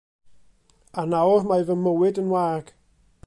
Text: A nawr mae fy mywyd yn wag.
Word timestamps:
A 1.01 1.03
nawr 1.11 1.45
mae 1.51 1.67
fy 1.69 1.75
mywyd 1.83 2.21
yn 2.25 2.35
wag. 2.35 2.75